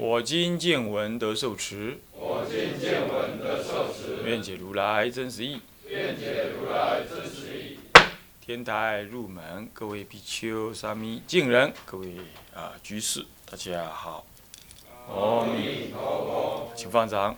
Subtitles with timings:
[0.00, 1.98] 我今见闻得受持。
[2.12, 4.22] 我今见闻得受持。
[4.24, 5.60] 愿解如来真实义。
[5.88, 7.78] 愿解如来真实义。
[8.40, 12.14] 天台入门，各位比丘、沙弥、敬人，各位
[12.54, 14.24] 啊居士，大家好。
[15.08, 16.72] 阿弥陀佛。
[16.76, 17.36] 请放掌。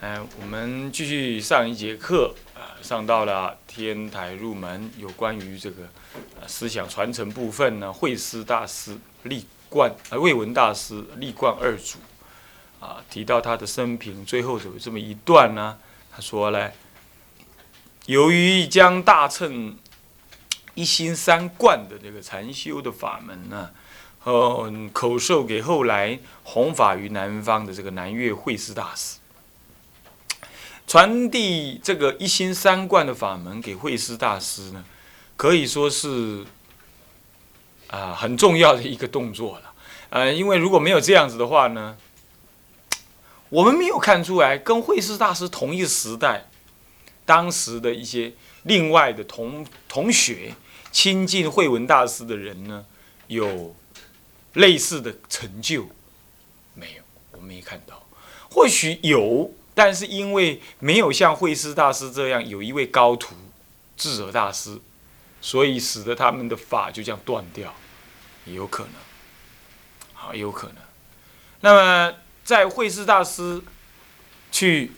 [0.00, 5.88] 哎，我们继续上一节课啊，上到了天台入门，有关于这个
[6.48, 11.98] 思想传承部分呢，慧思大师立冠啊，慧文大师立冠二祖
[12.78, 15.76] 啊，提到他的生平，最后有这么一段呢，
[16.12, 16.72] 他说嘞，
[18.06, 19.76] 由于将大乘
[20.74, 23.70] 一心三观的这个禅修的法门呢，
[24.22, 29.18] 哦，口授给后来弘法于南方的这个南岳慧思大师。
[30.86, 34.84] 传递这个一心三观的法门给慧思大师呢，
[35.36, 36.44] 可以说是
[37.94, 39.72] 啊很重要的一个动作了。
[40.10, 41.96] 呃，因为如果没有这样子的话呢，
[43.48, 46.48] 我们没有看出来跟慧师大师同一时代，
[47.24, 48.32] 当时的一些
[48.64, 50.54] 另外的同同学
[50.90, 52.84] 亲近慧文大师的人呢，
[53.28, 53.74] 有
[54.54, 55.88] 类似的成就
[56.74, 57.02] 没有？
[57.32, 58.02] 我没看到，
[58.50, 59.52] 或许有。
[59.76, 63.34] 但是因为没有像慧师大师这样有一位高徒
[63.96, 64.78] 智者大师，
[65.40, 67.74] 所以使得他们的法就这样断掉，
[68.46, 68.92] 也有可能，
[70.12, 70.76] 好，有可能。
[71.60, 72.14] 那么
[72.44, 73.62] 在慧思大师
[74.52, 74.92] 去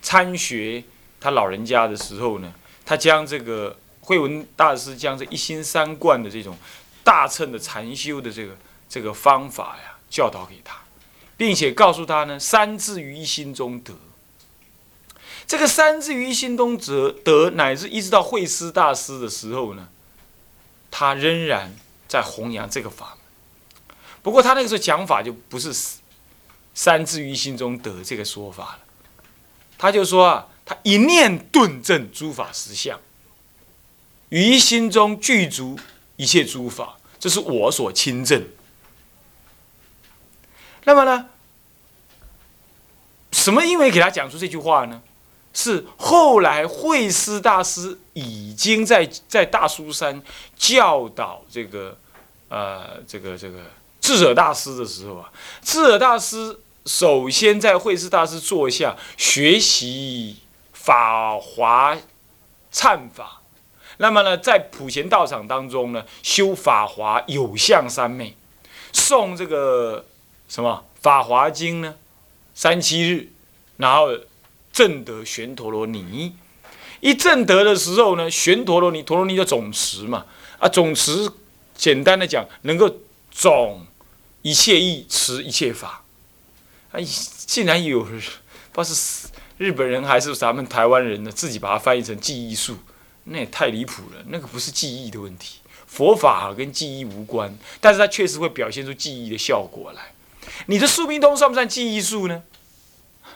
[0.00, 0.84] 参学
[1.20, 2.52] 他老人家的时候呢，
[2.84, 6.56] 他将这个慧文大师将这一心三观的这种
[7.02, 8.56] 大乘的禅修的这个
[8.88, 10.82] 这个方法呀教导给他，
[11.36, 13.94] 并且告诉他呢，三字于一心中得。
[15.46, 19.88] 这个三字于一心中则得，乃至一直到慧思大师的时候呢，
[20.90, 21.74] 他仍然
[22.08, 23.96] 在弘扬这个法门。
[24.22, 25.74] 不过他那个时候讲法就不是
[26.74, 28.78] 三字于心中得这个说法了，
[29.76, 32.98] 他就说啊，他一念顿证诸法实相，
[34.30, 35.78] 于心中具足
[36.16, 38.46] 一切诸法，这是我所亲证。
[40.84, 41.28] 那么呢，
[43.32, 45.02] 什么因为给他讲出这句话呢？
[45.56, 50.20] 是后来慧思大师已经在在大苏山
[50.56, 51.96] 教导这个
[52.48, 53.60] 呃这个这个
[54.00, 55.32] 智者大师的时候啊，
[55.62, 60.38] 智者大师首先在慧思大师座下学习
[60.72, 61.96] 法华
[62.72, 63.40] 忏法，
[63.98, 68.36] 那么呢，在普贤道场当中呢修法华有相三昧，
[68.92, 70.04] 诵这个
[70.48, 71.94] 什么法华经呢
[72.56, 73.28] 三七日，
[73.76, 74.10] 然后。
[74.74, 76.34] 正得玄陀罗尼，
[76.98, 80.26] 一正得的时候呢，玄陀罗尼，陀罗尼叫总持嘛，
[80.58, 81.30] 啊，总持，
[81.76, 82.92] 简单的讲，能够
[83.30, 83.86] 总
[84.42, 86.02] 一切意，持一切法。
[86.90, 86.98] 啊，
[87.46, 88.30] 竟然有，不知
[88.72, 92.76] 道是日本人还是咱们台湾人呢，自己把它翻译成记忆术，
[93.24, 94.24] 那也太离谱了。
[94.26, 100.12] 那个不是记忆的问题，佛法跟记忆无关，但是它确实会表现出记忆的效果来。
[100.66, 102.42] 你的宿命通算不算记忆术呢？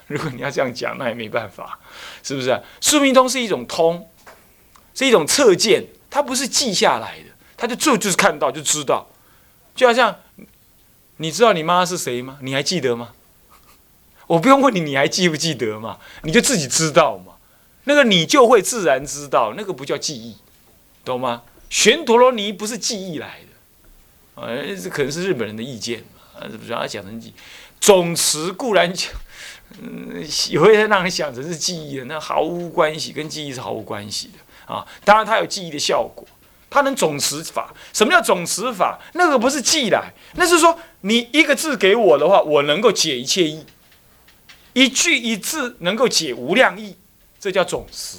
[0.10, 1.78] 如果你要这样讲，那也没办法，
[2.22, 2.48] 是不是？
[2.48, 4.08] 啊宿命通是一种通，
[4.94, 7.26] 是一种测见，它不是记下来的，
[7.58, 9.06] 它就就就是看到就知道，
[9.74, 10.16] 就好像
[11.18, 12.38] 你知道你妈是谁吗？
[12.40, 13.10] 你还记得吗？
[14.28, 15.98] 我不用问你，你还记不记得嘛？
[16.22, 17.34] 你就自己知道嘛，
[17.84, 20.36] 那个你就会自然知道，那个不叫记忆，
[21.04, 21.42] 懂吗？
[21.68, 26.72] 玄陀罗尼不是记忆来的，呃，这可能是日本人的意见嘛，啊，不是？
[26.72, 27.34] 他讲成记，
[27.78, 29.12] 总持固然讲。
[29.80, 34.86] 嗯，也会让人想成是记忆的，那毫无关系，跟记忆是毫无关系的啊。
[35.04, 36.26] 当然，它有记忆的效果，
[36.70, 37.72] 它能总持法。
[37.92, 38.98] 什么叫总持法？
[39.12, 43.60] 那个不是记来，那是说你一个字给我的话，我能够解一切意；
[44.72, 46.96] 一句一字能够解无量意，
[47.38, 48.18] 这叫总持。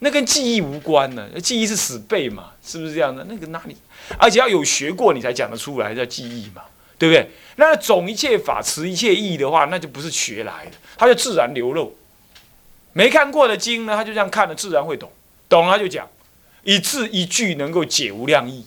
[0.00, 3.24] 那跟记忆无关呢，记忆是死背嘛，是不是这样的？
[3.24, 3.76] 那个哪里？
[4.18, 6.62] 而且要有学过，你才讲得出来叫记忆嘛。
[6.98, 7.30] 对不对？
[7.56, 11.96] 那总一切法持一切义的话，那就不是学来的，它就自然流露。
[12.92, 15.12] 没看过的经呢，他就这样看了，自然会懂。
[15.48, 16.08] 懂了就讲，
[16.64, 18.66] 一字一句能够解无量义。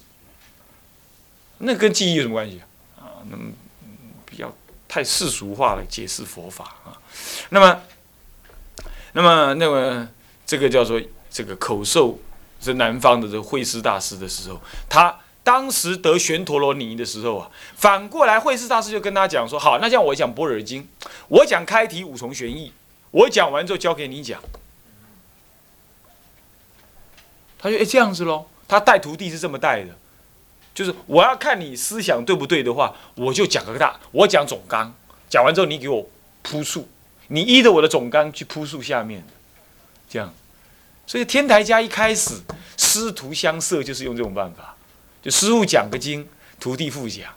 [1.57, 2.61] 那跟记忆有什么关系
[2.97, 3.01] 啊？
[3.01, 3.51] 啊，那么
[4.25, 4.55] 比较
[4.87, 6.93] 太世俗化来解释佛法啊。
[7.49, 7.81] 那么，
[9.13, 10.07] 那么，那么
[10.45, 12.17] 这个叫做这个口授
[12.61, 20.87] 是南方的这个慧师大师的时候，他当时得玄陀罗尼的时候啊，反过来慧世大师就跟他讲说：好，那这样我讲般若经，
[21.27, 22.71] 我讲开题五重玄义，
[23.09, 24.39] 我讲完之后交给你讲。
[27.57, 28.45] 他说：哎，这样子喽。
[28.67, 29.95] 他带徒弟是这么带的，
[30.75, 34.93] 就是我要看你思想对不对的话，我就讲个大，我讲总纲，
[35.31, 36.07] 讲完之后你给我
[36.43, 36.87] 铺述，
[37.29, 39.25] 你依着我的总纲去铺述下面，
[40.07, 40.31] 这样。
[41.07, 42.35] 所以天台家一开始
[42.77, 44.75] 师徒相摄就是用这种办法，
[45.21, 46.27] 就师傅讲个经，
[46.59, 47.33] 徒弟复讲。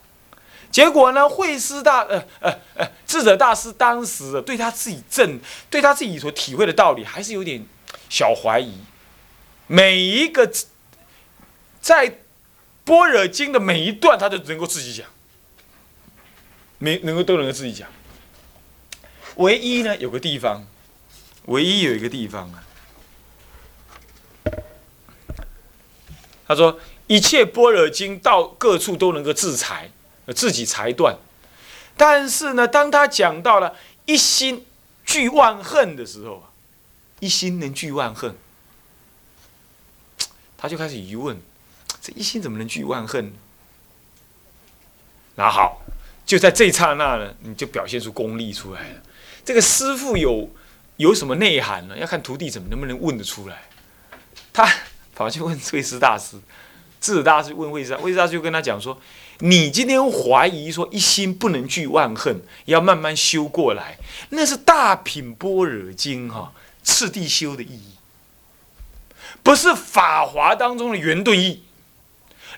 [0.70, 5.38] 结果呢，慧师大呃呃呃智者大师当时对他自己正，
[5.69, 7.64] 对他自己所体会的道理还是有点
[8.08, 8.75] 小怀疑，
[9.67, 10.50] 每一个。
[11.82, 12.08] 在
[12.84, 15.05] 《般若经》的每一段，他都能够自己讲，
[16.79, 17.88] 每能够都能够自己讲。
[19.34, 20.64] 唯一呢，有个地方，
[21.46, 22.62] 唯一有一个地方啊，
[26.52, 29.90] 他说一切般若经到各处都能够自裁，
[30.34, 31.16] 自己裁断。
[31.96, 33.75] 但是呢，当他讲到了
[34.06, 34.66] 一心
[35.04, 36.52] 具万恨的时候啊，
[37.20, 38.34] 一心能具万恨，
[40.56, 41.40] 他就开始疑问。
[42.00, 43.32] 这一心怎么能具万恨？
[45.37, 45.81] 那好，
[46.26, 49.02] 就在这一刹那呢，你就表现出功力出来了。
[49.44, 50.50] 这个师傅有
[50.96, 51.96] 有什么内涵呢？
[51.96, 53.62] 要看徒弟怎么能不能问得出来。
[54.52, 54.69] 他
[55.14, 56.37] 跑去问慧师大师，
[57.00, 58.99] 智者大师问慧师，慧师大师就跟他讲说
[59.41, 63.99] ：“你今天怀疑说一心不能具万恨，要慢慢修过来，
[64.31, 67.94] 那是大品般若经哈次第修的意义，
[69.43, 71.62] 不是法华当中的圆顿意。”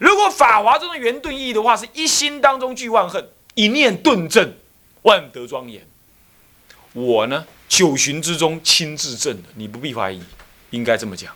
[0.00, 4.55] 如果法华中的圆顿意的话，是一心当中具万恨，一念顿正，
[5.03, 5.87] 万德庄严。
[6.93, 10.21] 我呢，九旬之中亲自证的，你不必怀疑，
[10.71, 11.33] 应该这么讲。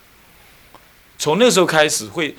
[1.19, 2.35] 从那时候开始，会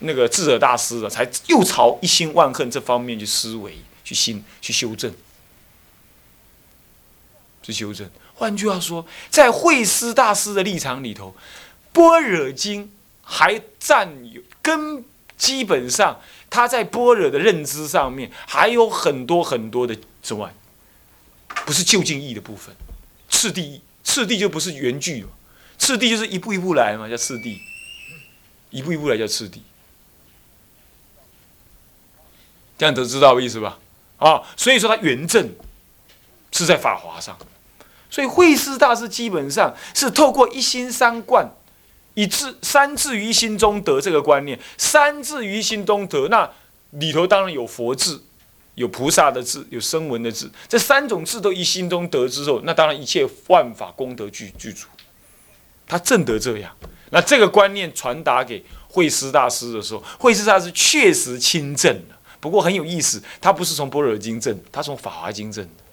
[0.00, 5.14] 那个智者大师了，才又朝一心万恨这方面去思维、去心、去修正、
[7.62, 8.10] 去修正。
[8.34, 11.28] 换句话说，在慧思大师的立场里头，
[11.92, 12.84] 《般若经》
[13.22, 15.04] 还占有根。
[15.38, 20.54] 基本上，他在般若的认知上面还有很多很多的之外，
[21.66, 22.72] 不是就近义的部分，
[23.28, 25.28] 次第义，次第就不是原句了，
[25.78, 27.60] 次第就是一步一步来嘛，叫次第，
[28.72, 29.62] 一步一步来叫次第，
[32.76, 33.78] 这样都知道意思吧？
[34.16, 35.54] 啊，所以说他原正
[36.50, 37.38] 是在法华上，
[38.10, 41.48] 所以慧师大师基本上是透过一心三观。
[42.14, 46.46] 以至三至于心中得这个观念，三至于心中得，那
[46.90, 48.20] 里头当然有佛智，
[48.74, 54.88] 有菩萨的智，有声闻的智，这三种智都一心中得之后，那当然一切万法功德具具足。
[55.86, 56.76] 他正得这样，
[57.12, 62.16] 那这个观念传达给慧师大师的时候，慧师大师确实亲证了。
[62.40, 65.84] 不过很有意思，他不是从般若经证，他从法华经证的，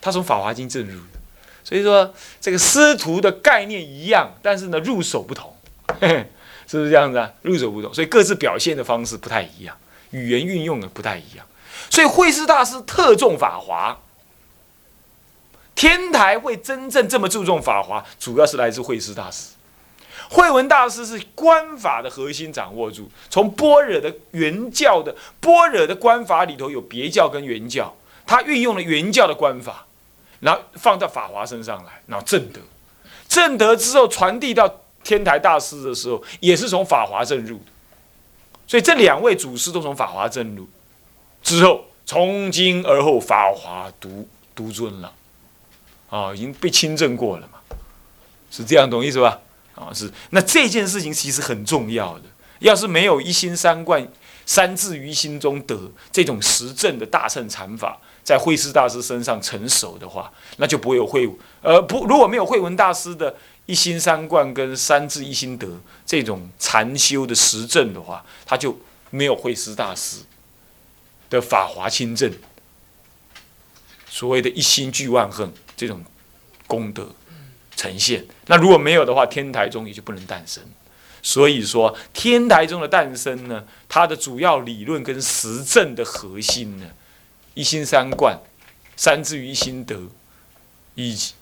[0.00, 1.18] 他从法华经证入的。
[1.62, 5.54] 所以说，这个师徒的概念一样，但是呢，入手不同，
[6.00, 7.32] 是不是这样子啊？
[7.42, 9.76] 入手不同，所以各自表现的方式不太一样，
[10.10, 11.44] 语言运用的不太一样。
[11.90, 13.98] 所以慧师大师特重法华，
[15.74, 19.53] 天台会真正这么注重法华，主要是来自慧师大师。
[20.30, 27.94] 慧文大师是观法的核心掌握住，从般若的原教的般若的观法里头有别教跟原教，
[28.26, 29.86] 他运用了原教的观法。
[30.40, 32.60] 然后放到法华身上来，然后正德，
[33.26, 34.70] 正德之后传递到
[35.02, 37.64] 天台大师的时候，也是从法华正入的。
[38.66, 40.68] 所以这两位祖师都从法华正入，
[41.42, 45.14] 之后从今而后法华独独尊了，
[46.10, 47.58] 啊，已经被亲证过了嘛，
[48.50, 49.40] 是这样懂意思吧？
[49.74, 50.10] 啊，是。
[50.30, 52.24] 那这件事情其实很重要的，
[52.60, 54.06] 要是没有一心三观、
[54.46, 57.98] 三至于心中得这种实证的大乘禅法。
[58.24, 61.28] 在慧师大师身上成熟的话，那就不会有慧，
[61.60, 65.68] 呃不，如果没有慧文大师的一心三观跟三智一心得
[66.06, 70.20] 这种禅修的实证的话，他就没有慧师大师
[71.28, 72.32] 的法华清正，
[74.08, 76.02] 所谓的一心具万恨这种
[76.66, 77.14] 功德
[77.84, 78.24] 呈现。
[78.46, 80.62] 那如果没有的话，天台中也就不能诞生。
[81.22, 86.86] 所以说，天台中的诞生呢，它的主要理论跟实证的核心呢。
[87.54, 88.40] 一心三观，
[88.96, 90.08] 三至于心得，
[90.94, 91.34] 以及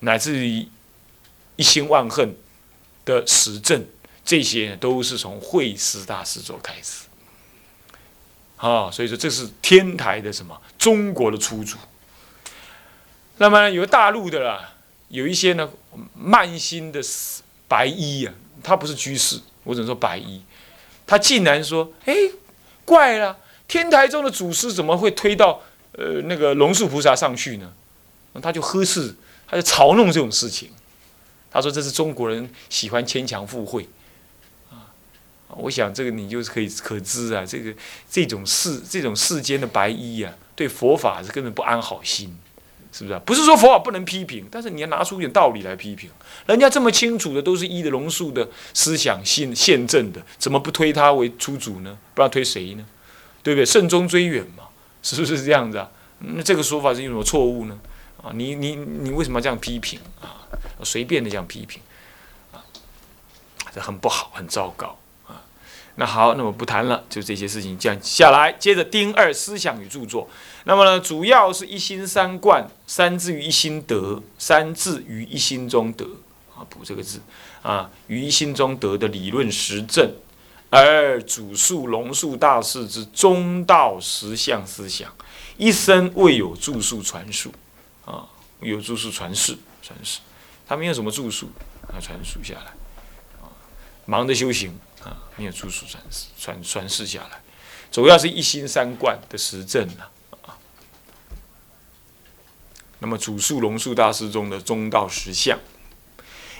[0.00, 0.66] 乃至于
[1.56, 2.34] 一心万恨
[3.04, 3.84] 的实证，
[4.24, 7.06] 这些都是从慧师大师做开始。
[8.56, 11.76] 啊，所以说这是天台的什么中国的初祖。
[13.36, 14.74] 那么有大陆的啦，
[15.10, 15.70] 有一些呢
[16.14, 17.00] 慢心的
[17.68, 20.42] 白衣啊，他不是居士，我只能说白衣，
[21.06, 22.14] 他竟然说：“哎，
[22.84, 23.38] 怪了，
[23.68, 25.60] 天台中的祖师怎么会推到
[25.92, 27.72] 呃那个龙树菩萨上去呢？”
[28.40, 29.14] 他就呵斥，
[29.46, 30.70] 他就嘲弄这种事情。
[31.50, 33.88] 他说：“这是中国人喜欢牵强附会。”
[35.56, 37.74] 我想这个你就是可以可知啊，这个
[38.08, 42.38] 这种世这种世间的白衣啊，对佛法是根本不安好心，
[42.92, 43.22] 是不是啊？
[43.24, 46.10] 不是说佛法不能批评，但是你要拿出一点道理来批评。
[46.46, 51.96] 人家这么清楚的都是依的龙树的思想现现证的，怎么不推他为出主呢？
[52.14, 52.84] 不知道推谁呢？
[53.42, 53.64] 对不对？
[53.64, 54.64] 慎终追远嘛，
[55.02, 55.90] 是不是这样子啊？
[56.18, 57.78] 那这个说法是有什么错误呢？
[58.22, 60.44] 啊，你你你为什么要这样批评啊？
[60.82, 61.80] 随便的这样批评
[62.52, 62.60] 啊，
[63.74, 64.98] 这很不好，很糟糕。
[65.96, 68.52] 那好，那么不谈了，就这些事情讲下来。
[68.58, 70.28] 接着丁二思想与著作，
[70.64, 76.04] 那么呢，主要是一心三观，三字于一心得，三字于一心中得
[76.54, 77.20] 啊，补这个字。
[77.62, 80.10] 啊，于一心中得的理论实证，
[80.70, 85.12] 而主述龙树大师之中道实相思想，
[85.58, 87.52] 一生未有著述传述。
[88.06, 88.24] 啊，
[88.60, 90.20] 有著述传世传世，
[90.66, 91.50] 他没有什么著述
[91.88, 92.72] 啊传述下来，
[94.06, 94.78] 忙着修行。
[95.02, 96.02] 啊，没有著述传
[96.38, 97.40] 传传世下来，
[97.90, 100.58] 主要是一心三观的实证啊。
[102.98, 105.58] 那么主述龙树大师中的中道实相，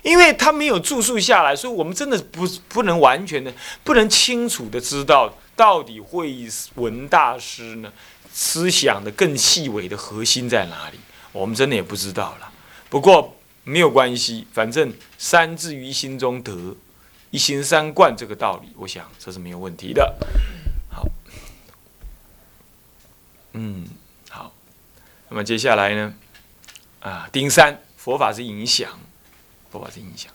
[0.03, 3.53] 因为他没有住宿下来，所以我们真的不不能完全的、
[3.85, 6.35] 不能清楚的知道到底慧
[6.77, 7.93] 文大师呢
[8.33, 10.99] 思想的更细微的核心在哪里，
[11.33, 12.51] 我们真的也不知道了。
[12.89, 16.75] 不过没有关系，反正三字于心中得。
[17.31, 20.17] 一心三观这个道理，我想这是没有问题的。
[20.91, 21.07] 好，
[23.53, 23.87] 嗯，
[24.29, 24.53] 好。
[25.29, 26.15] 那么接下来呢？
[27.01, 28.99] 啊，丁三，佛法是影响，
[29.71, 30.33] 佛法是影响。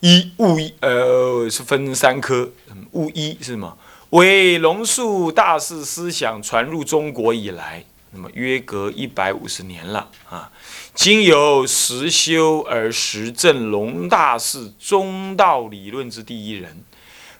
[0.00, 2.50] 一物一，呃，是分三科。
[2.92, 3.76] 物一是什么？
[4.10, 7.84] 为龙树大士思想传入中国以来。
[8.16, 10.50] 那么约隔一百五十年了啊，
[10.94, 16.82] 今有实修而实证龙大士中道理论之第一人，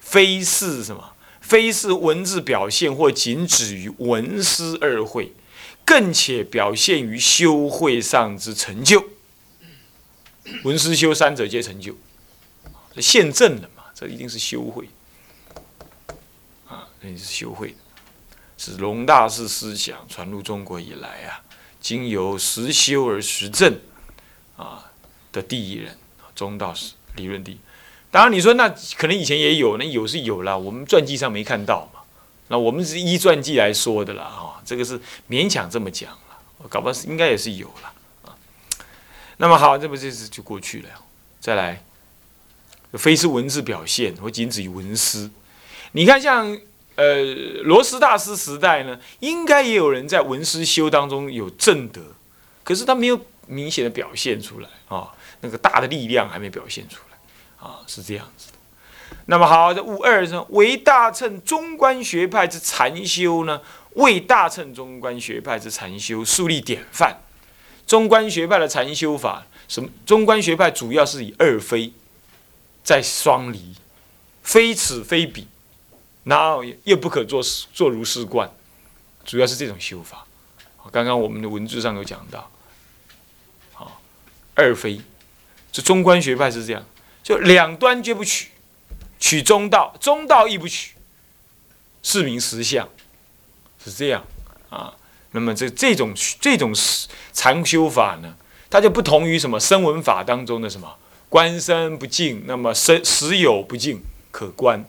[0.00, 1.14] 非是什么？
[1.40, 5.32] 非是文字表现或仅止于文思二会，
[5.86, 9.02] 更且表现于修会上之成就。
[10.64, 11.96] 文思修三者皆成就，
[12.98, 13.84] 现证了嘛？
[13.94, 14.90] 这一定是修会
[16.68, 17.74] 啊，那是修会。
[18.58, 21.44] 是龙大师思想传入中国以来啊，
[21.78, 23.78] 经由实修而实证
[24.56, 24.90] 啊
[25.30, 25.98] 的第一人，
[26.34, 27.58] 中道士理论第一。
[28.10, 32.00] 当然你说那可能以前也有，那有是有了，我们传记上没看到嘛。
[32.48, 34.98] 那我们是依传记来说的啦，哈，这个是
[35.28, 37.92] 勉强这么讲了，搞不好是应该也是有了
[38.24, 38.34] 啊。
[39.36, 40.88] 那么好，这不就是就过去了？
[41.40, 41.84] 再来，
[42.94, 45.30] 非是文字表现，或仅止于文思。
[45.92, 46.58] 你看像。
[46.96, 47.22] 呃，
[47.62, 52.00] 罗斯大师时代呢，应该也有人在文思修当中有正德，
[52.64, 55.12] 可是他没有明显的表现出来啊，
[55.42, 58.58] 那个大的力量还没表现出来啊，是这样子的。
[59.26, 63.60] 那么好，这五二呢，为大乘中观学派之禅修呢，
[63.94, 67.20] 为大乘中观学派之禅修树立典范。
[67.86, 69.88] 中观学派的禅修法，什么？
[70.04, 71.92] 中观学派主要是以二非
[72.82, 73.74] 在双离，
[74.42, 75.46] 非此非彼。
[76.26, 77.40] 然后又不可做
[77.72, 78.50] 做如是观，
[79.24, 80.26] 主要是这种修法。
[80.90, 82.50] 刚刚我们的文字上有讲到，
[83.72, 84.00] 好，
[84.56, 85.00] 二非，
[85.70, 86.84] 这中观学派是这样，
[87.22, 88.48] 就两端皆不取，
[89.20, 90.94] 取中道，中道亦不取，
[92.02, 92.88] 是名实相，
[93.84, 94.24] 是这样
[94.68, 94.94] 啊。
[95.30, 96.72] 那么这这种这种
[97.32, 98.36] 禅修法呢，
[98.68, 104.02] 它就不同于什么声闻法当中的什么观身不净，那么身实有不净
[104.32, 104.84] 可观。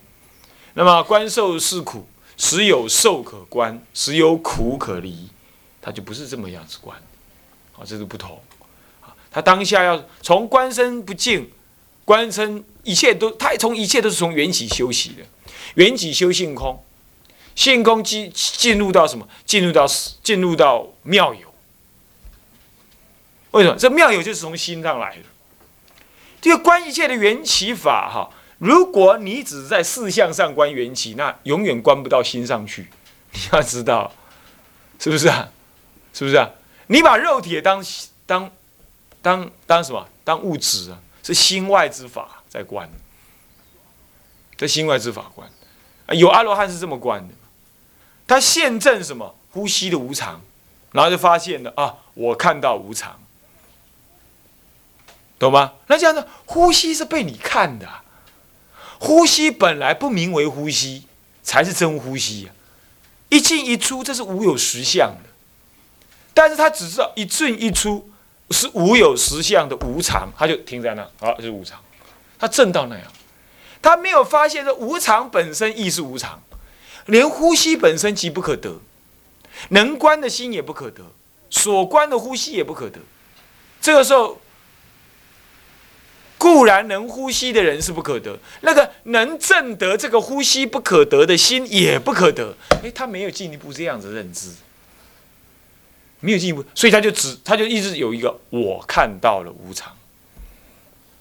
[0.77, 2.07] 那么观受是苦，
[2.37, 5.27] 时有受可观，时有苦可离，
[5.81, 6.95] 他就不是这么样子观，
[7.75, 8.39] 啊，这是不同，
[9.31, 11.49] 他当下要从观身不净，
[12.05, 15.23] 观身一切都，他从一切都是从缘起修习的，
[15.73, 16.79] 缘起修性空，
[17.55, 19.27] 性空进进入到什么？
[19.47, 19.87] 进入到
[20.21, 21.51] 进入到妙有，
[23.49, 23.75] 为什么？
[23.79, 25.23] 这妙有就是从心上来的，
[26.39, 28.29] 这个观一切的缘起法，哈。
[28.57, 32.87] 如果你只在四相上观缘起，那永远观不到心上去。
[33.33, 34.11] 你要知道，
[34.99, 35.49] 是不是啊？
[36.13, 36.49] 是不是啊？
[36.87, 37.83] 你把肉体当
[38.25, 38.51] 当
[39.21, 40.07] 当当什么？
[40.23, 40.99] 当物质啊？
[41.21, 42.89] 是心外之法在观，
[44.55, 45.49] 这心外之法观。
[46.17, 47.33] 有阿罗汉是这么观的，
[48.25, 50.41] 他现证什么呼吸的无常，
[50.93, 53.19] 然后就发现了啊，我看到无常，
[55.37, 55.73] 懂吗？
[55.87, 57.87] 那这样子，呼吸是被你看的，
[58.99, 61.03] 呼吸本来不名为呼吸，
[61.43, 62.51] 才是真呼吸呀。
[63.29, 65.29] 一进一出，这是无有实相的，
[66.33, 68.09] 但是他只知道一进一出
[68.51, 71.79] 是无有实相的无常，他就停在那，好，就是无常。
[72.39, 73.05] 他正到那样，
[73.81, 76.41] 他没有发现这无常本身亦是无常，
[77.07, 78.79] 连呼吸本身即不可得，
[79.69, 81.03] 能观的心也不可得，
[81.49, 82.99] 所观的呼吸也不可得。
[83.81, 84.39] 这个时候，
[86.37, 92.55] 固然能呼吸的人是不可得，那个能证得这个呼吸不可得的心也不可得。
[92.83, 94.51] 诶，他没有进一步这样子认知，
[96.19, 99.95] 没有进一步，所以他就只，他就一直有一个我看到了无常。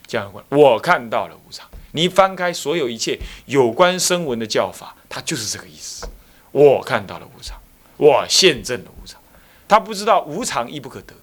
[0.06, 1.68] 这样观，我看到了无常。
[1.92, 6.06] 你翻开所有一切有关声闻的教法，它就是这个意思。
[6.52, 7.58] 我看到了无常，
[7.96, 9.20] 我现证了无常。
[9.66, 11.14] 他不知道无常亦不可得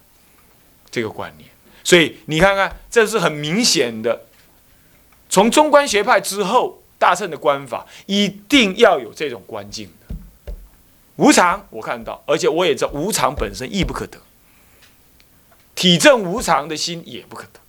[0.90, 1.48] 这个观念，
[1.84, 4.24] 所以你看看，这是很明显的。
[5.28, 10.14] 从中观学派之后，大乘的观法一定要有这种观境的
[11.16, 11.66] 无常。
[11.70, 14.18] 我看到，而且我也知道无常本身亦不可得，
[15.74, 17.60] 体证无常的心也不可得。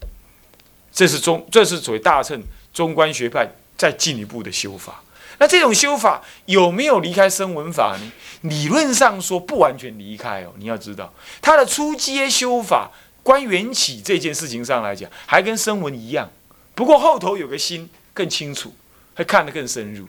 [0.91, 2.41] 这是中，这是所谓大乘
[2.73, 5.01] 中观学派再进一步的修法。
[5.37, 8.11] 那这种修法有没有离开声闻法呢？
[8.41, 10.53] 理论上说不完全离开哦。
[10.57, 12.91] 你要知道，它的初阶修法
[13.25, 16.31] 观缘起这件事情上来讲，还跟声闻一样。
[16.75, 18.75] 不过后头有个心更清楚，
[19.15, 20.07] 会看得更深入。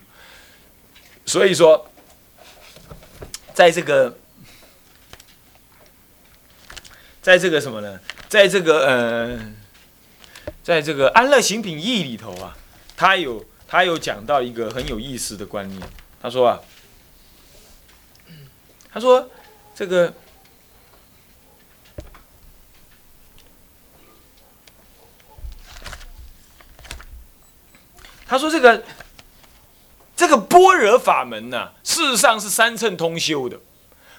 [1.24, 1.90] 所以说，
[3.54, 4.18] 在这个，
[7.22, 7.98] 在这个什么呢？
[8.28, 9.52] 在这个呃。
[10.62, 12.56] 在这个《安乐行品义》里头啊，
[12.96, 15.80] 他有他有讲到一个很有意思的观念。
[16.20, 16.60] 他说啊，
[18.92, 19.30] 他说
[19.76, 20.12] 这个，
[28.26, 28.82] 他说这个
[30.16, 33.58] 这个般若法门呢，事实上是三乘通修的，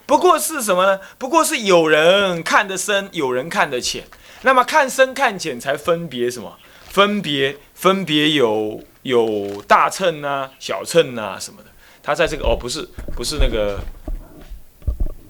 [0.06, 1.00] 不过是什么呢？
[1.17, 4.06] 不过是有人看得深，有人看得浅。
[4.43, 6.58] 那么看深看浅才分别什么？
[6.89, 11.70] 分别分别有有大乘呐、小乘呐什么的。
[12.02, 13.80] 他在这个哦，不是不是那个，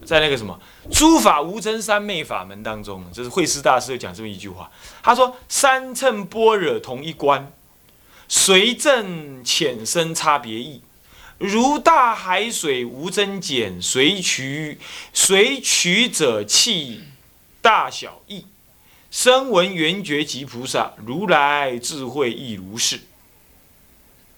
[0.06, 0.58] 在那个什么
[0.92, 4.70] 诸法无真三昧法门当中，这是慧师大师讲这么一句话。
[5.02, 7.52] 他说：三乘般若同一观，
[8.28, 10.82] 随正浅深差别异，
[11.38, 14.78] 如大海水无增减，随取
[15.14, 17.04] 随取者气
[17.62, 18.46] 大小异。
[19.10, 23.00] 声闻缘觉及菩萨，如来智慧亦如是。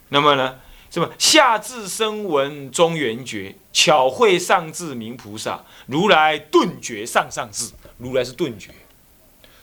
[0.09, 0.59] 那么呢？
[0.91, 7.71] 什么下至声闻中缘觉，巧慧上至明菩萨，如来顿觉上上智。
[7.97, 8.71] 如来是顿觉，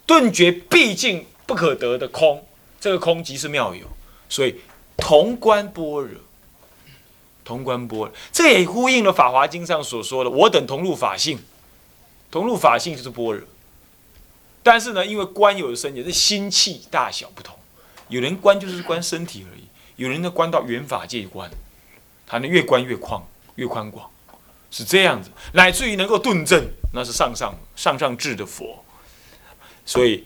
[0.04, 2.46] 顿觉毕竟不可得的空，
[2.78, 3.86] 这个空即是妙有，
[4.28, 4.56] 所以
[4.96, 6.20] 同观般若，
[7.44, 11.38] 同观般若，这也呼应了《法华经》上所说的：“我等同入法性，
[12.30, 13.42] 同入法性就是般若。”
[14.62, 17.56] 但是呢，因为观有身，也是心气大小不同。
[18.08, 19.64] 有人观就是观身体而已，
[19.96, 21.48] 有人呢观到圆法界观，
[22.26, 23.22] 他能越观越宽，
[23.54, 24.10] 越宽广，
[24.70, 28.84] 是这样子，乃至于能够顿证，那是上上上上智的佛。
[29.84, 30.24] 所以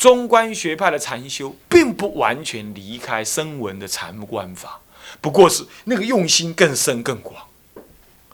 [0.00, 4.80] 中观学派的禅修，并不完全离开声闻的禅观法，
[5.20, 7.44] 不过是那个用心更深更广，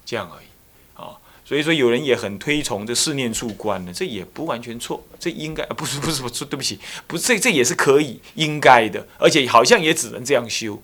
[0.04, 0.46] 这样而已。
[0.94, 10.80] 啊所以说，有人也很推崇这四念处观呢，这也不完全错，这应该不是不是不是，对不起，不，这这也是可以应该的，而且好像也只能这样修。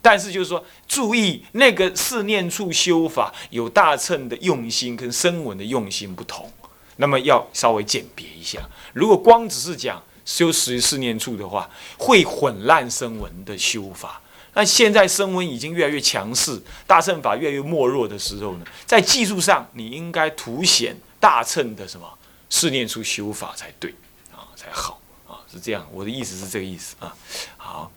[0.00, 6.50] 但是就是说，注意那个四念处修法有大乘的用心跟声闻的用心不同，
[6.96, 8.66] 那么要稍微鉴别一下。
[8.94, 14.20] 如果光只是讲修十四念处的话，会混乱声闻的修法。
[14.54, 22.08] 那现在声闻已经越来越强势，大乘法越来越没落的时候呢，在技术上你应该凸显大乘的什么
[22.48, 23.92] 四念处修法才对
[24.32, 25.84] 啊，才好啊，是这样。
[25.92, 27.16] 我的意思是这个意思啊。
[27.56, 27.90] 好，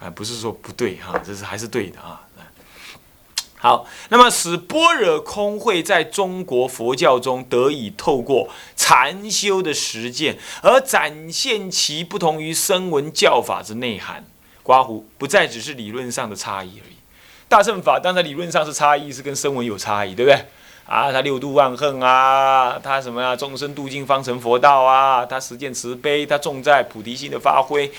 [0.00, 2.26] 啊不是说不对哈，这是还是对的啊。
[3.60, 14.24] 好，那么使般若空会在中国佛教中得以透过禅修的实践而展现其不同于声闻教法之内涵。
[14.62, 16.96] 刮胡不再只是理论上的差异而已，
[17.48, 20.46] 大乘法当然理论上是差异，是跟声闻有差异，对不对？
[20.86, 23.36] 啊，他六度万恨啊，他什么啊？
[23.36, 27.92] 众生度尽方成佛道啊，他实践慈悲，他重在菩提心的发挥，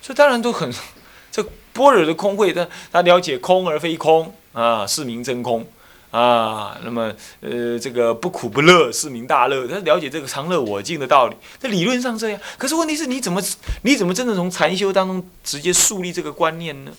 [0.00, 0.72] 这当然都很，
[1.80, 5.66] 般若的空慧，他他了解空而非空啊，是名真空
[6.10, 6.76] 啊。
[6.84, 11.36] 那么呃，这个不苦不乐是名大乐，他了解这个常乐我净的道理。
[11.58, 13.42] 这理论上这样，可是问题是你怎么
[13.82, 16.92] 你怎么真的从禅修当中直接树立这个观念呢？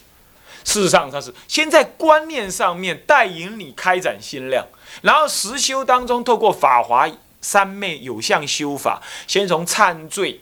[0.64, 4.66] 事实上，他是先在观念上面带引你开展心量，
[5.02, 7.10] 然后实修当中透过法华
[7.42, 10.42] 三昧有相修法，先从忏罪、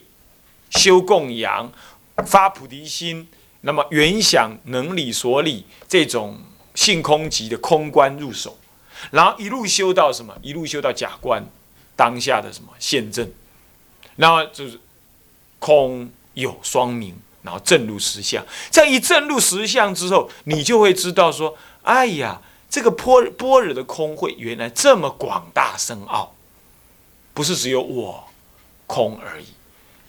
[0.70, 1.72] 修供养、
[2.26, 3.28] 发菩提心，
[3.62, 6.38] 那么原想能理所理这种
[6.74, 8.58] 性空级的空观入手，
[9.10, 10.36] 然后一路修到什么？
[10.42, 11.44] 一路修到假观
[11.96, 13.30] 当下的什么现证，
[14.16, 14.80] 然后就是
[15.58, 17.16] 空有双明。
[17.42, 26.34] 然后证入实相，这一证入实相之后，你就会知道说：哎呀，这个般般若的空慧原来这么广大深奥，
[27.32, 28.24] 不是只有我
[28.86, 29.46] 空而已。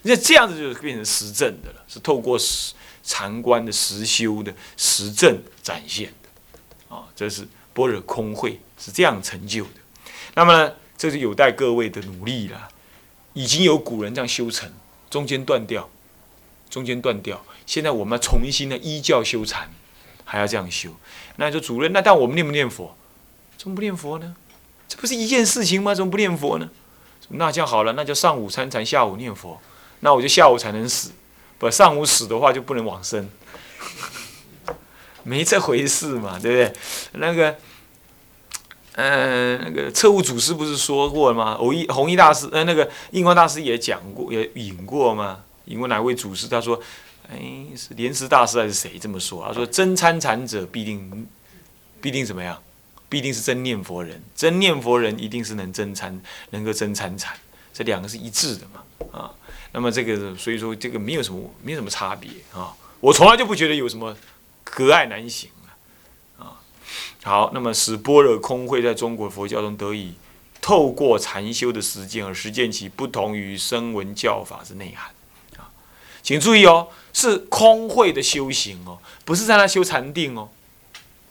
[0.02, 6.94] 那这样子就变成实证的了，是透过实禅观的实修的实证展现的。
[6.94, 9.70] 啊，这是般若空慧是这样成就的。
[10.34, 12.68] 那么，这是有待各位的努力了。
[13.34, 14.70] 已经有古人这样修成，
[15.08, 15.88] 中间断掉。
[16.68, 19.70] 中间断掉，现在我们要重新的依教修禅，
[20.24, 20.88] 还要这样修。
[21.36, 22.96] 那就主任，那但我们念不念佛？
[23.58, 24.34] 怎么不念佛呢？
[24.88, 25.94] 这不是一件事情吗？
[25.94, 26.70] 怎么不念佛呢？
[27.28, 29.60] 那这样好了，那就上午参禅，下午念佛。
[30.00, 31.12] 那我就下午才能死，
[31.62, 33.30] 不上午死的话就不能往生，
[35.22, 36.72] 没这回事嘛，对不对？
[37.20, 37.56] 那个，
[38.96, 41.52] 嗯，那个测物祖师不是说过吗？
[41.52, 45.44] 偶一弘一大师，呃，那个印光大师也讲过，也引过吗？
[45.66, 46.82] 引过哪位祖师他说
[47.30, 47.40] ：“哎，
[47.76, 49.44] 是莲池大师还是谁这么说？
[49.46, 51.28] 他说真参禅者必定
[52.00, 52.60] 必定怎么样？
[53.08, 54.20] 必定是真念佛人。
[54.34, 56.20] 真念佛人一定是能真参，
[56.50, 57.32] 能够真参禅。
[57.72, 58.82] 这两个是一致的嘛？
[59.12, 59.30] 啊，
[59.72, 62.74] 那么这个所以说这个没有什么没有什么差别啊。
[63.00, 64.16] 我从来就不觉得有什么
[64.62, 65.50] 隔爱难行
[66.38, 66.60] 啊。
[67.24, 70.14] 好，那么使般若空会在中国佛教中得以
[70.60, 75.10] 透过禅修的实践而实践其不同于声闻教法之内涵
[75.56, 75.70] 啊。”
[76.22, 80.48] 请注意哦，是空慧的修行哦，不是在那修禅定哦，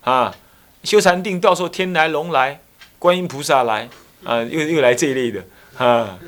[0.01, 0.35] 啊，
[0.83, 2.61] 修禅定到时候天来龙来，
[2.99, 3.87] 观音菩萨来，
[4.25, 5.45] 啊，又又来这一类的，
[5.77, 6.19] 啊，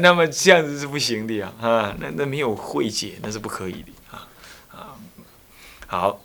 [0.00, 4.28] 那么这样子是不行的呀，啊，那那没有慧解，那是不可以的，啊
[4.72, 4.96] 啊，
[5.86, 6.20] 好。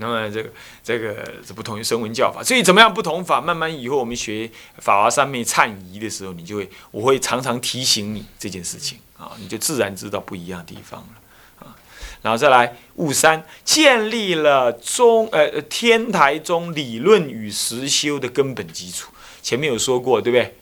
[0.00, 0.48] 那么这个
[0.80, 3.40] 这个是不同于声闻教法，所以怎么样不同法？
[3.40, 11.74] 慢慢以后我们学法华三昧忏仪的时候，你就会我会常常提醒你这件事情啊，你就自然知道不一样的地方了啊。
[12.22, 19.12] 然后再来悟三，建立了中呃天台中理论与实修的根本基础。
[19.42, 20.56] 前面有说过，对不对？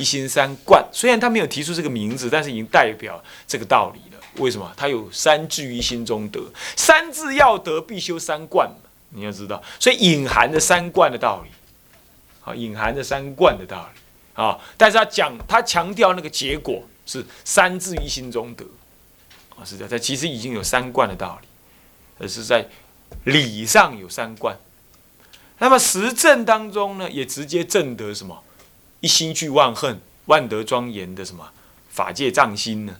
[0.00, 4.20] 一心三观，虽然他没有提出这个名字，但是已经代表这个道理了。
[4.36, 4.72] 为什么？
[4.74, 6.40] 他有三字于心中得，
[6.74, 8.70] 三字要得，必修三观
[9.10, 11.50] 你要知道，所以隐含着三观的道理，
[12.40, 14.58] 好，隐含着三观的道理啊。
[14.78, 18.64] 但是他讲，他强调那个结果是三字于心中得，
[19.58, 19.90] 啊，是这样。
[19.90, 21.48] 他其实已经有三观的道理，
[22.18, 22.64] 而是在
[23.24, 24.56] 理上有三观。
[25.58, 28.42] 那么实证当中呢，也直接证得什么？
[29.00, 31.52] 一心具万恨，万德庄严的什么
[31.90, 32.96] 法界藏心呢？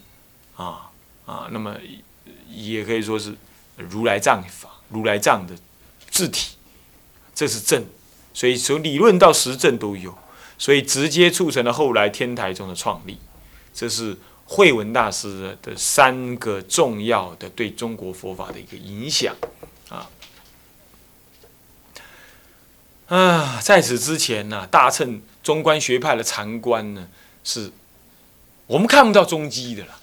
[0.56, 0.86] 啊。
[1.26, 1.76] 啊，那么
[2.48, 3.36] 也可以说是
[3.76, 5.54] 如来藏法，如来藏的
[6.10, 6.56] 字体，
[7.32, 7.84] 这是正，
[8.34, 10.18] 所以从理论到实证都有，
[10.58, 13.16] 所以直接促成了后来天台宗的创立。
[13.72, 19.36] 这是慧文大师的三个重要的对中国佛法的一个影响
[19.88, 20.10] 啊。
[23.06, 27.08] 啊，在此之前呢，大乘中观学派的禅观呢，
[27.42, 27.70] 是
[28.66, 29.96] 我们看不到踪迹的了。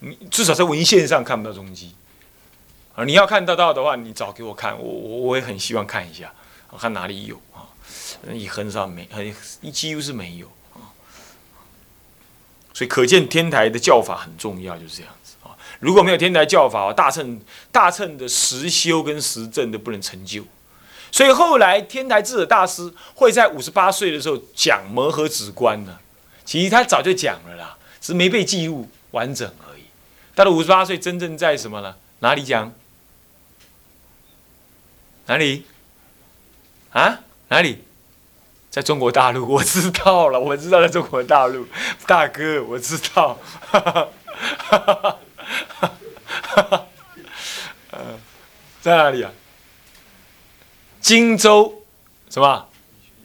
[0.00, 1.94] 你至少在文献上看不到踪迹，
[2.94, 6.32] 啊，你要看得到的话，你找给我看，我我我也很希望看一下，
[6.70, 7.68] 我看哪里有啊，
[8.32, 10.88] 也很少没，很几乎是没有啊，
[12.72, 15.52] 所以可见天台的教法很重要，就是这样子啊。
[15.80, 17.38] 如果没有天台教法，大乘
[17.70, 20.44] 大乘的实修跟实证都不能成就。
[21.12, 25.98] 所以后来天台智者大师会在五十八岁的时候讲摩诃止观呢，
[26.44, 29.82] 其实他早就讲了啦，只是没被记录完整而已。
[30.34, 31.94] 到了五十八岁真正在什么呢？
[32.20, 32.72] 哪里讲？
[35.26, 35.64] 哪里？
[36.90, 37.20] 啊？
[37.48, 37.84] 哪里？
[38.70, 41.66] 在中国大陆，我知道了，我知道在中国大陆，
[42.06, 43.36] 大哥，我知道。
[43.66, 45.18] 哈哈
[46.42, 46.86] 哈
[48.80, 49.32] 在哪里啊？
[51.10, 51.82] 荆州
[52.28, 52.68] 什么？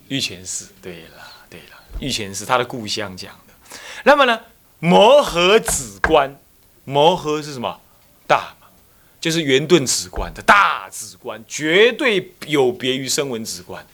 [0.08, 0.70] 玉泉寺。
[0.82, 3.78] 对了，对了，玉泉寺他的故乡讲的。
[4.04, 4.42] 那么呢？
[4.80, 6.36] 摩诃子观。
[6.84, 7.80] 摩诃是什么？
[8.26, 8.56] 大，
[9.22, 13.86] 就是圆顿子观的大子观，绝对有别于声闻子观，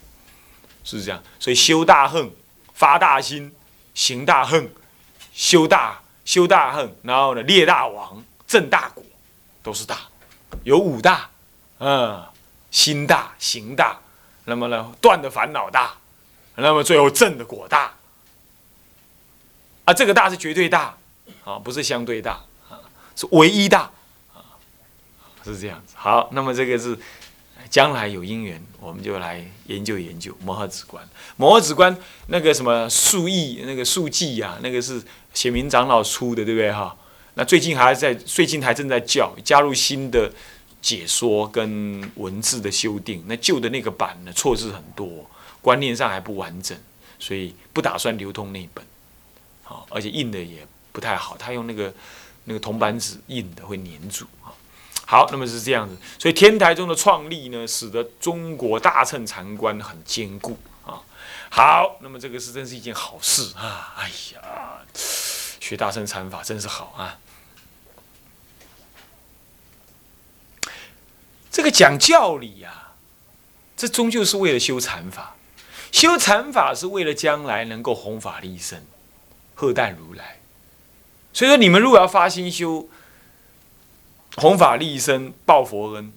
[0.86, 1.22] 是这样？
[1.38, 2.32] 所以修大恨，
[2.74, 3.54] 发大心，
[3.94, 4.74] 行大恨，
[5.34, 9.04] 修大修大恨，然后呢，列大王，正大果，
[9.62, 9.98] 都是大，
[10.64, 11.30] 有五大，
[11.80, 12.24] 嗯，
[12.72, 14.00] 心大，行大，
[14.46, 15.94] 那么呢，断的烦恼大，
[16.56, 17.94] 那么最后正的果大，
[19.86, 20.98] 啊，这个大是绝对大，
[21.44, 22.80] 啊，不是相对大，啊，
[23.16, 23.92] 是唯一大
[24.34, 24.58] 啊。
[25.44, 26.98] 是这样子，好，那么这个是
[27.70, 31.08] 将来有因缘，我们就来研究研究摩诃止观。
[31.36, 31.96] 摩诃止观
[32.28, 35.02] 那个什么数义那个数记呀，那个是
[35.34, 36.96] 显明长老出的，对不对哈？
[37.34, 40.32] 那最近还在，最近还正在教加入新的
[40.82, 43.24] 解说跟文字的修订。
[43.28, 45.30] 那旧的那个版呢，错字很多，
[45.62, 46.78] 观念上还不完整，
[47.20, 48.86] 所以不打算流通那本。
[49.64, 51.94] 好，而且印的也不太好，他用那个
[52.46, 54.52] 那个铜板纸印的会粘住啊。
[55.06, 61.02] 好，那么是这样子，所以天台宗的创立呢，使得中国大乘禅观很坚固啊。
[61.50, 63.94] 好，那么这个是真是一件好事啊！
[63.98, 67.18] 哎呀，学大乘禅法真是好啊。
[71.52, 72.94] 这个讲教理呀，
[73.76, 75.36] 这终究是为了修禅法，
[75.92, 78.86] 修禅法是为了将来能够弘法利生，
[79.54, 80.40] 贺诞如来。
[81.34, 82.90] 所以说，你们如果要发心修。
[84.38, 86.14] 弘法利生报佛恩，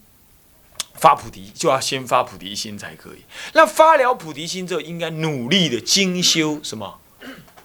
[0.94, 3.24] 发菩提就要先发菩提心才可以。
[3.54, 7.00] 那发了菩提心之后，应该努力的精修什么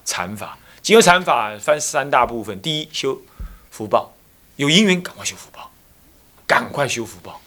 [0.04, 0.58] 禅法？
[0.82, 3.22] 精修禅法分三大部分：第一，修
[3.70, 4.12] 福报，
[4.56, 5.70] 有因缘赶快修福报，
[6.48, 7.40] 赶快修福报。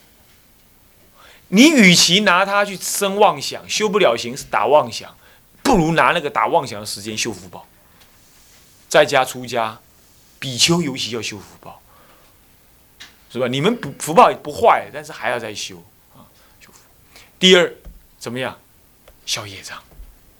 [1.53, 5.15] 你与其拿它去生妄想，修不了行是打妄想，
[5.61, 7.67] 不如拿那个打妄想的时间修福报。
[8.89, 9.79] 在家出家，
[10.39, 11.79] 比丘尤其要修福报。
[13.31, 13.47] 是吧？
[13.47, 15.77] 你们不福报不坏，但是还要再修
[16.15, 16.25] 啊。
[16.59, 16.79] 修福
[17.37, 17.71] 第二，
[18.17, 18.59] 怎么样？
[19.27, 19.81] 消业障，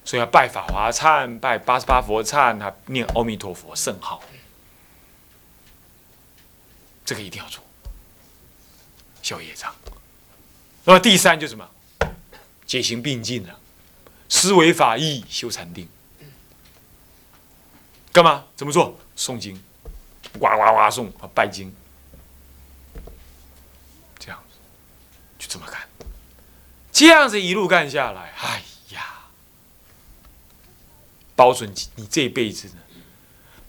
[0.03, 4.19] 所以要拜法华忏，拜八十八佛忏，还念阿弥陀佛圣号。
[7.05, 7.63] 这个一定要做，
[9.21, 9.71] 消业障。
[10.85, 11.69] 那么第三就是什么？
[12.65, 13.59] 解行并进了，
[14.27, 15.87] 思维法义，修禅定。
[18.11, 18.45] 干嘛？
[18.55, 18.99] 怎么做？
[19.15, 19.61] 诵经，
[20.39, 21.73] 哇哇哇诵啊，拜经。
[24.19, 24.57] 这样子
[25.37, 25.87] 就这么干，
[26.91, 29.25] 这样子一路干下来，哎呀，
[31.35, 32.75] 保准你这辈子呢，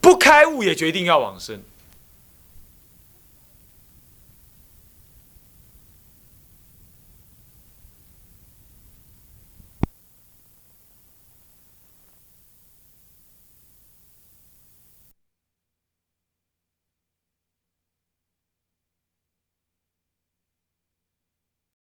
[0.01, 1.63] 不开悟也决定要往生。